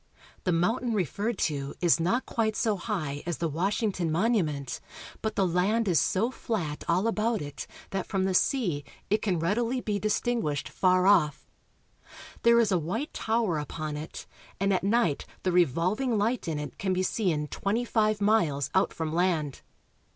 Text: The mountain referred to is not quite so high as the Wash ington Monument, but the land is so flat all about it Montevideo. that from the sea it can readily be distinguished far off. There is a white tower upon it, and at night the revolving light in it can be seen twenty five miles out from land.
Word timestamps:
The 0.45 0.51
mountain 0.51 0.95
referred 0.95 1.37
to 1.45 1.75
is 1.79 1.99
not 1.99 2.25
quite 2.25 2.55
so 2.55 2.75
high 2.75 3.21
as 3.27 3.37
the 3.37 3.47
Wash 3.47 3.81
ington 3.81 4.09
Monument, 4.09 4.79
but 5.21 5.35
the 5.35 5.45
land 5.45 5.87
is 5.87 5.99
so 5.99 6.31
flat 6.31 6.83
all 6.87 7.05
about 7.05 7.39
it 7.39 7.67
Montevideo. 7.69 7.85
that 7.91 8.07
from 8.07 8.23
the 8.25 8.33
sea 8.33 8.83
it 9.11 9.21
can 9.21 9.37
readily 9.37 9.79
be 9.79 9.99
distinguished 9.99 10.67
far 10.69 11.05
off. 11.05 11.45
There 12.41 12.59
is 12.59 12.71
a 12.71 12.79
white 12.79 13.13
tower 13.13 13.59
upon 13.59 13.95
it, 13.95 14.25
and 14.59 14.73
at 14.73 14.83
night 14.83 15.27
the 15.43 15.51
revolving 15.51 16.17
light 16.17 16.47
in 16.47 16.57
it 16.57 16.79
can 16.79 16.93
be 16.93 17.03
seen 17.03 17.45
twenty 17.49 17.85
five 17.85 18.19
miles 18.19 18.71
out 18.73 18.93
from 18.95 19.13
land. 19.13 19.61